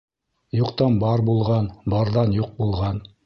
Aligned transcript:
Юҡтан 0.59 0.95
бар 1.03 1.23
булған, 1.27 1.69
барҙан 1.95 2.35
юҡ 2.39 2.53
булған. 2.63 3.05